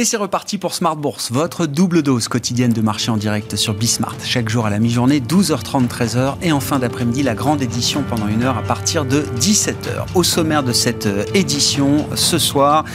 [0.00, 3.74] Et c'est reparti pour Smart Bourse, votre double dose quotidienne de marché en direct sur
[3.74, 4.16] Bismart.
[4.24, 6.36] Chaque jour à la mi-journée, 12h30, 13h.
[6.40, 10.06] Et en fin d'après-midi, la grande édition pendant une heure à partir de 17h.
[10.14, 12.86] Au sommaire de cette euh, édition, ce soir,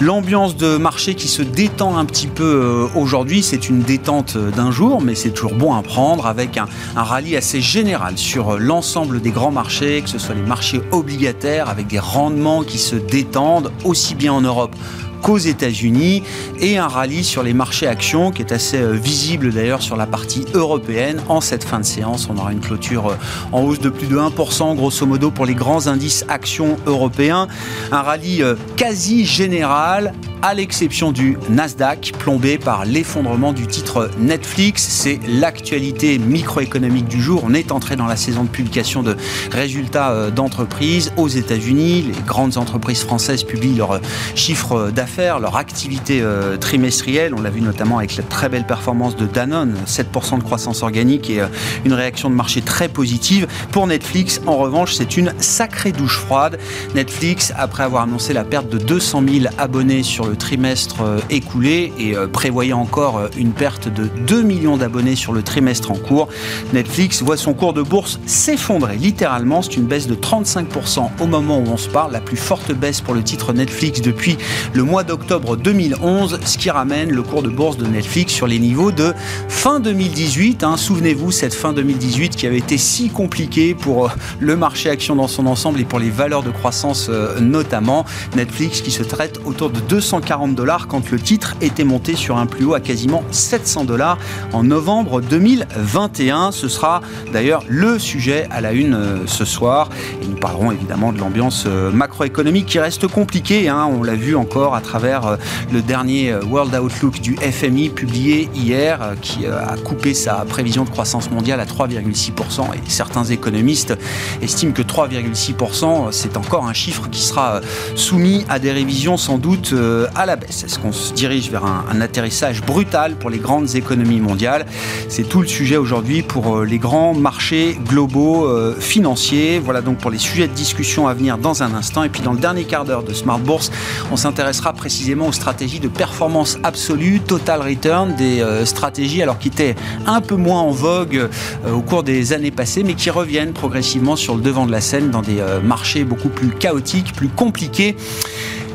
[0.00, 3.44] l'ambiance de marché qui se détend un petit peu euh, aujourd'hui.
[3.44, 6.66] C'est une détente euh, d'un jour, mais c'est toujours bon à prendre avec un,
[6.96, 11.68] un rallye assez général sur l'ensemble des grands marchés, que ce soit les marchés obligataires
[11.68, 14.74] avec des rendements qui se détendent aussi bien en Europe
[15.22, 16.22] qu'aux États-Unis
[16.60, 20.06] et un rallye sur les marchés actions qui est assez euh, visible d'ailleurs sur la
[20.06, 21.20] partie européenne.
[21.28, 23.14] En cette fin de séance, on aura une clôture euh,
[23.52, 27.48] en hausse de plus de 1% grosso modo pour les grands indices actions européens.
[27.92, 34.86] Un rallye euh, quasi général à l'exception du Nasdaq, plombé par l'effondrement du titre Netflix.
[34.88, 37.42] C'est l'actualité microéconomique du jour.
[37.44, 39.16] On est entré dans la saison de publication de
[39.50, 42.02] résultats d'entreprises aux États-Unis.
[42.02, 44.00] Les grandes entreprises françaises publient leurs
[44.36, 47.34] chiffres d'affaires leur activité euh, trimestrielle.
[47.34, 51.28] On l'a vu notamment avec la très belle performance de Danone, 7% de croissance organique
[51.28, 51.46] et euh,
[51.84, 53.48] une réaction de marché très positive.
[53.72, 56.58] Pour Netflix, en revanche, c'est une sacrée douche froide.
[56.94, 61.92] Netflix, après avoir annoncé la perte de 200 000 abonnés sur le trimestre euh, écoulé
[61.98, 66.28] et prévoyant encore une perte de 2 millions d'abonnés sur le trimestre en cours,
[66.72, 69.62] Netflix voit son cours de bourse s'effondrer littéralement.
[69.62, 73.00] C'est une baisse de 35% au moment où on se parle, la plus forte baisse
[73.00, 74.38] pour le titre Netflix depuis
[74.74, 78.58] le mois d'octobre 2011, ce qui ramène le cours de bourse de Netflix sur les
[78.58, 79.12] niveaux de
[79.48, 80.64] fin 2018.
[80.64, 80.76] Hein.
[80.76, 85.28] Souvenez-vous, cette fin 2018 qui avait été si compliquée pour euh, le marché action dans
[85.28, 88.04] son ensemble et pour les valeurs de croissance euh, notamment.
[88.36, 92.46] Netflix qui se traite autour de 240 dollars quand le titre était monté sur un
[92.46, 94.18] plus haut à quasiment 700 dollars
[94.52, 96.52] en novembre 2021.
[96.52, 97.02] Ce sera
[97.32, 99.88] d'ailleurs le sujet à la une euh, ce soir.
[100.22, 103.68] Et nous parlerons évidemment de l'ambiance macroéconomique qui reste compliquée.
[103.68, 103.88] Hein.
[103.90, 105.36] On l'a vu encore à travers euh,
[105.70, 110.84] le dernier euh, World Outlook du FMI publié hier, euh, qui a coupé sa prévision
[110.84, 112.74] de croissance mondiale à 3,6%.
[112.74, 113.94] Et certains économistes
[114.40, 117.60] estiment que 3,6%, c'est encore un chiffre qui sera
[117.96, 119.74] soumis à des révisions sans doute
[120.14, 120.64] à la baisse.
[120.64, 124.66] Est-ce qu'on se dirige vers un, atterrissage brutal pour les grandes économies mondiales?
[125.08, 128.48] C'est tout le sujet aujourd'hui pour les grands marchés globaux
[128.78, 129.60] financiers.
[129.62, 132.04] Voilà donc pour les sujets de discussion à venir dans un instant.
[132.04, 133.70] Et puis dans le dernier quart d'heure de Smart Bourse,
[134.12, 139.48] on s'intéressera précisément aux stratégies de performance absolue, total return, des euh, stratégies alors qui
[139.48, 139.74] étaient
[140.06, 144.16] un peu moins en vogue euh, au cours des années passées, mais qui reviennent progressivement
[144.16, 147.96] sur le devant de la scène dans des euh, marchés beaucoup plus chaotiques, plus compliqués.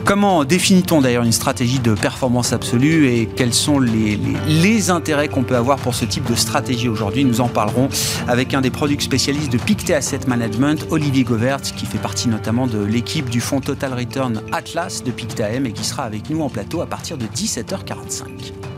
[0.05, 5.55] Comment définit-on d'ailleurs une stratégie de performance absolue et quels sont les, intérêts qu'on peut
[5.55, 7.87] avoir pour ce type de stratégie aujourd'hui Nous en parlerons
[8.27, 12.67] avec un des produits spécialistes de Pictet Asset Management, Olivier Govert, qui fait partie notamment
[12.67, 16.41] de l'équipe du fonds Total Return Atlas de Pictet AM et qui sera avec nous
[16.41, 18.72] en plateau à partir de 17h45.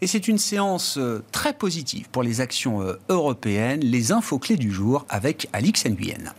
[0.00, 3.80] Et c'est une séance euh, très positive pour les actions euh, européennes.
[3.80, 6.32] Les infos clés du jour avec Alix Nguyen.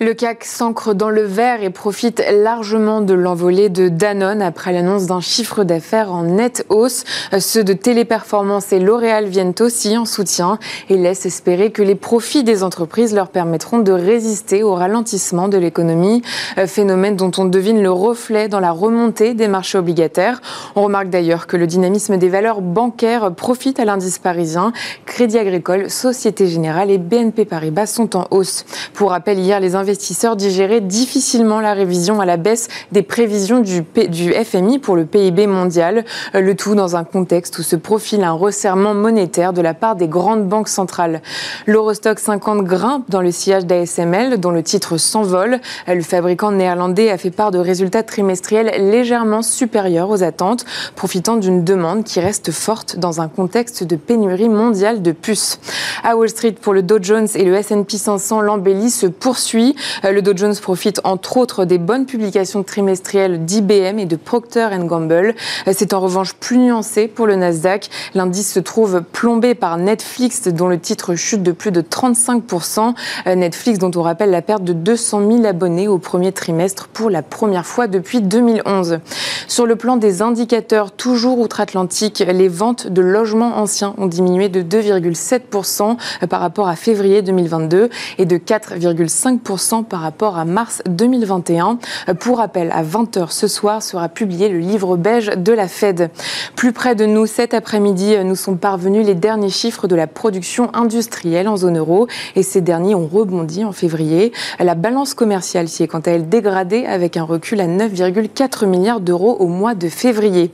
[0.00, 5.06] Le CAC s'ancre dans le vert et profite largement de l'envolée de Danone après l'annonce
[5.06, 7.02] d'un chiffre d'affaires en nette hausse.
[7.40, 12.44] Ceux de Téléperformance et L'Oréal viennent aussi en soutien et laissent espérer que les profits
[12.44, 16.22] des entreprises leur permettront de résister au ralentissement de l'économie,
[16.66, 20.40] phénomène dont on devine le reflet dans la remontée des marchés obligataires.
[20.76, 24.72] On remarque d'ailleurs que le dynamisme des valeurs bancaires profite à l'indice parisien.
[25.06, 28.64] Crédit Agricole, Société Générale et BNP Paribas sont en hausse.
[28.94, 29.87] Pour rappel, hier, les investisseurs
[30.36, 35.46] digéraient difficilement la révision à la baisse des prévisions du, du FMI pour le PIB
[35.46, 36.04] mondial,
[36.34, 39.96] euh, le tout dans un contexte où se profile un resserrement monétaire de la part
[39.96, 41.22] des grandes banques centrales.
[41.66, 45.60] L'Eurostock 50 grimpe dans le sillage d'ASML, dont le titre s'envole.
[45.88, 50.64] Euh, le fabricant néerlandais a fait part de résultats trimestriels légèrement supérieurs aux attentes,
[50.94, 55.60] profitant d'une demande qui reste forte dans un contexte de pénurie mondiale de puces.
[56.02, 59.74] À Wall Street, pour le Dow Jones et le S&P 500, l'embellie se poursuit.
[60.04, 64.68] Euh, le Dow Jones profite entre autres des bonnes publications trimestrielles d'IBM et de Procter
[64.84, 65.34] Gamble.
[65.66, 67.88] Euh, c'est en revanche plus nuancé pour le Nasdaq.
[68.14, 72.94] L'indice se trouve plombé par Netflix, dont le titre chute de plus de 35%.
[73.26, 77.10] Euh, Netflix, dont on rappelle la perte de 200 000 abonnés au premier trimestre pour
[77.10, 79.00] la première fois depuis 2011.
[79.46, 84.62] Sur le plan des indicateurs, toujours outre-Atlantique, les ventes de logements anciens ont diminué de
[84.62, 85.96] 2,7%
[86.28, 87.88] par rapport à février 2022
[88.18, 91.78] et de 4,5% par rapport à mars 2021.
[92.20, 96.10] Pour rappel, à 20h ce soir sera publié le livre beige de la Fed.
[96.56, 100.70] Plus près de nous, cet après-midi, nous sont parvenus les derniers chiffres de la production
[100.74, 104.32] industrielle en zone euro et ces derniers ont rebondi en février.
[104.58, 109.00] La balance commerciale s'y est quant à elle dégradée avec un recul à 9,4 milliards
[109.00, 110.50] d'euros au mois de février.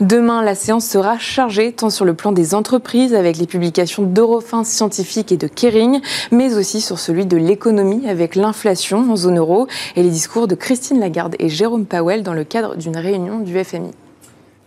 [0.00, 4.62] Demain, la séance sera chargée tant sur le plan des entreprises avec les publications d'Eurofin
[4.62, 9.68] Scientifique et de Kering, mais aussi sur celui de l'économie avec l'inflation en zone euro
[9.94, 13.64] et les discours de Christine Lagarde et Jérôme Powell dans le cadre d'une réunion du
[13.64, 13.92] FMI.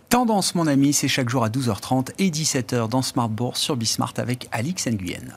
[0.08, 4.14] Tendance, mon ami, c'est chaque jour à 12h30 et 17h dans Smart Bourse sur Bismart
[4.16, 5.36] avec Alix Nguyen.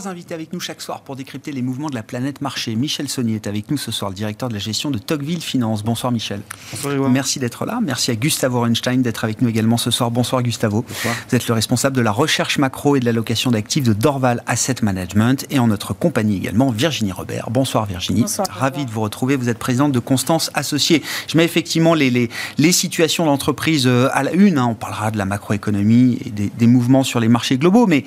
[0.00, 2.74] Trois invités avec nous chaque soir pour décrypter les mouvements de la planète marché.
[2.74, 5.82] Michel Saunier est avec nous ce soir, le directeur de la gestion de Tocqueville Finance.
[5.84, 6.40] Bonsoir Michel.
[6.72, 7.80] Bonsoir Merci d'être là.
[7.82, 10.10] Merci à Gustavo Orenstein d'être avec nous également ce soir.
[10.10, 10.86] Bonsoir Gustavo.
[10.88, 11.14] Bonsoir.
[11.28, 14.76] Vous êtes le responsable de la recherche macro et de l'allocation d'actifs de Dorval Asset
[14.80, 17.50] Management et en notre compagnie également Virginie Robert.
[17.50, 18.22] Bonsoir Virginie.
[18.22, 18.48] Bonsoir.
[18.50, 19.36] Ravi de vous retrouver.
[19.36, 21.02] Vous êtes présidente de Constance Associée.
[21.28, 24.56] Je mets effectivement les, les, les situations d'entreprise euh, à la une.
[24.56, 24.68] hein.
[24.70, 28.06] On parlera de la macroéconomie et des, des mouvements sur les marchés globaux, mais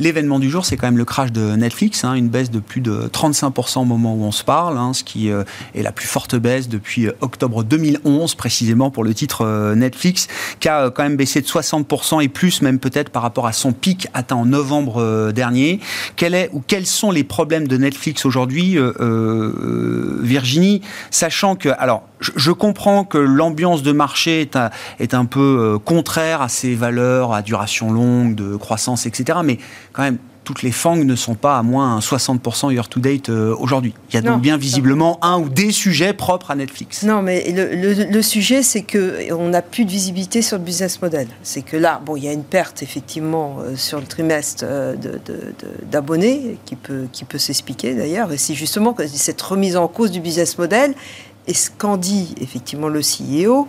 [0.00, 2.80] L'événement du jour, c'est quand même le crash de Netflix, hein, une baisse de plus
[2.80, 5.44] de 35% au moment où on se parle, hein, ce qui euh,
[5.74, 10.28] est la plus forte baisse depuis euh, octobre 2011, précisément pour le titre euh, Netflix,
[10.58, 13.72] qui a quand même baissé de 60% et plus, même peut-être par rapport à son
[13.72, 15.80] pic atteint en novembre dernier.
[16.16, 18.76] Quel est ou quels sont les problèmes de Netflix aujourd'hui,
[20.20, 20.80] Virginie,
[21.10, 24.70] sachant que, alors, je, je comprends que l'ambiance de marché est un,
[25.00, 25.40] est un peu
[25.74, 29.38] euh, contraire à ces valeurs à duration longue, de croissance, etc.
[29.44, 29.58] Mais
[29.92, 33.94] quand même, toutes les FANG ne sont pas à moins 60% year-to-date euh, aujourd'hui.
[34.10, 37.02] Il y a donc bien visiblement un ou des sujets propres à Netflix.
[37.02, 40.62] Non, mais le, le- le sujet, c'est que on n'a plus de visibilité sur le
[40.62, 41.28] business model.
[41.42, 44.66] C'est que là, bon, il y a une perte effectivement euh, sur le trimestre
[45.90, 48.32] d'abonnés qui peut, qui peut s'expliquer d'ailleurs.
[48.32, 50.94] Et c'est justement cette remise en cause du business model
[51.46, 53.68] et ce qu'en dit effectivement le CEO.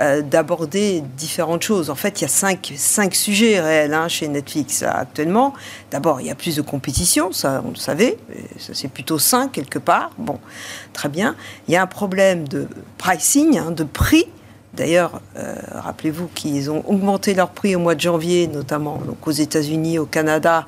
[0.00, 1.90] euh, d'aborder différentes choses.
[1.90, 5.52] En fait, il y a cinq, cinq sujets réels hein, chez Netflix actuellement.
[5.90, 8.16] D'abord, il y a plus de compétition, ça on le savait,
[8.58, 10.10] ça c'est plutôt sain quelque part.
[10.16, 10.38] Bon,
[10.94, 11.36] très bien.
[11.68, 14.24] Il y a un problème de pricing, hein, de prix.
[14.72, 19.32] D'ailleurs, euh, rappelez-vous qu'ils ont augmenté leur prix au mois de janvier, notamment donc aux
[19.32, 20.66] États-Unis, au Canada,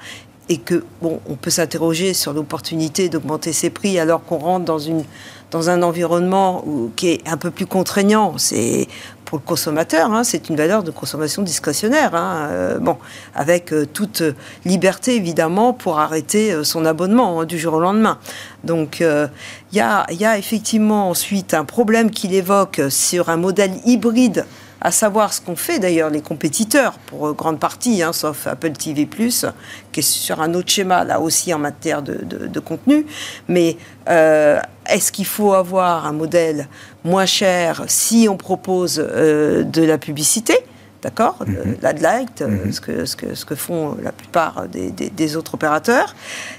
[0.48, 4.78] et que bon, on peut s'interroger sur l'opportunité d'augmenter ces prix alors qu'on rentre dans
[4.78, 5.04] une
[5.50, 6.64] dans un environnement
[6.96, 8.38] qui est un peu plus contraignant.
[8.38, 8.88] C'est
[9.24, 12.14] pour le consommateur, hein, c'est une valeur de consommation discrétionnaire.
[12.14, 12.98] hein, euh, bon,
[13.36, 14.22] avec euh, toute
[14.64, 18.18] liberté évidemment pour arrêter euh, son abonnement hein, du jour au lendemain.
[18.64, 19.28] Donc il
[19.72, 24.44] y, y a effectivement ensuite un problème qu'il évoque sur un modèle hybride
[24.80, 28.72] à savoir ce qu'ont fait d'ailleurs les compétiteurs, pour euh, grande partie, hein, sauf Apple
[28.72, 33.06] TV+, qui est sur un autre schéma, là aussi en matière de, de- de contenu.
[33.48, 33.76] Mais
[34.10, 36.68] euh, est-ce qu'il faut avoir un modèle
[37.04, 40.54] moins cher si on propose euh, de la publicité
[41.02, 41.76] D'accord Mhm.
[41.82, 45.52] L'adlight, euh, ce, que, ce, que, ce que font la plupart des, des- des autres
[45.54, 46.14] opérateurs?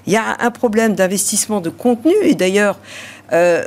[0.06, 2.77] Il y a un problème d'investissement de contenu, et d'ailleurs,
[3.33, 3.63] euh,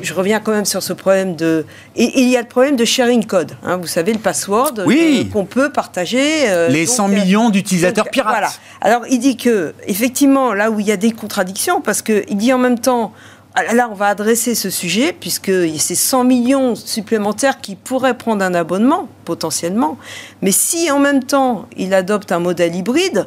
[0.00, 1.66] je reviens quand même sur ce problème de.
[1.96, 3.52] Et, il y a le problème de sharing code.
[3.64, 5.26] hein, vous savez, le password Oui.
[5.28, 6.48] euh, qu'on peut partager.
[6.48, 8.30] euh, Les donc, 100 euh, millions d'utilisateurs pirates.
[8.32, 8.50] Voilà.
[8.80, 12.52] Alors, il dit que, effectivement, là où il y a des contradictions, parce qu'il dit
[12.52, 13.12] en même temps.
[13.54, 18.42] ah, Là, on va adresser ce sujet, puisque c'est 100 millions supplémentaires qui pourraient prendre
[18.44, 19.98] un abonnement, potentiellement.
[20.40, 23.26] Mais si en même temps, il adopte un modèle hybride,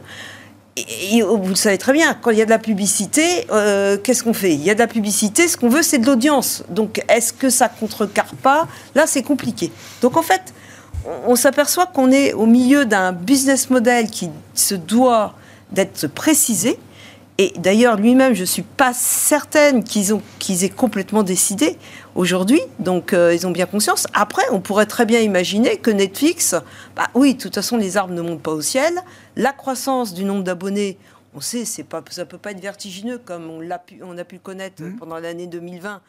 [0.77, 4.23] et, vous le savez très bien, quand il y a de la publicité, euh, qu'est-ce
[4.23, 4.53] qu'on fait?
[4.53, 6.63] Il y a de la publicité, ce qu'on veut, c'est de l'audience.
[6.69, 8.67] Donc, est-ce que ça contrecarre pas?
[8.93, 9.71] Là, c'est compliqué.
[10.01, 10.53] Donc, en fait,
[11.05, 15.35] on, on s'aperçoit qu'on est au milieu d'un business model qui se doit
[15.71, 16.77] d'être précisé.
[17.37, 21.77] Et d'ailleurs, lui-même, je ne suis pas certaine qu'ils ont- qu'ils aient complètement décidé
[22.15, 22.61] aujourd'hui.
[22.79, 24.07] Donc, euh, ils ont bien conscience.
[24.13, 26.55] Après, on pourrait très bien imaginer que Netflix,
[26.95, 28.93] bah oui, de toute façon, les arbres ne montent pas au ciel.
[29.35, 30.97] La croissance du nombre d'abonnés,
[31.33, 34.23] on sait, c'est pas, ça peut pas être vertigineux comme on, l'a pu, on a
[34.23, 34.95] pu le connaître Mmh.
[34.95, 35.99] pendant l'année 2020